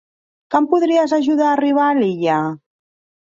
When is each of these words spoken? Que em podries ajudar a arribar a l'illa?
Que 0.53 0.57
em 0.59 0.67
podries 0.71 1.13
ajudar 1.17 1.45
a 1.49 1.53
arribar 1.57 1.85
a 1.89 1.97
l'illa? 1.99 2.39